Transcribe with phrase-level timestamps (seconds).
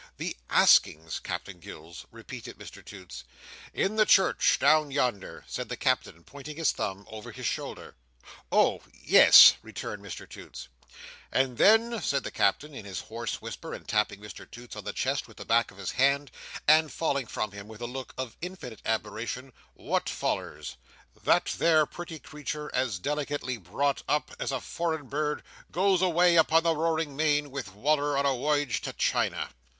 [0.17, 3.23] "The askings, Captain Gills!" repeated Mr Toots.
[3.71, 7.93] "In the church, down yonder," said the Captain, pointing his thumb over his shoulder.
[8.51, 8.81] "Oh!
[8.99, 10.69] Yes!" returned Mr Toots.
[11.31, 14.91] "And then," said the Captain, in his hoarse whisper, and tapping Mr Toots on the
[14.91, 16.31] chest with the back of his hand,
[16.67, 20.77] and falling from him with a look of infinite admiration, "what follers?
[21.25, 26.63] That there pretty creetur, as delicately brought up as a foreign bird, goes away upon
[26.63, 29.51] the roaring main with Wal"r on a woyage to China!"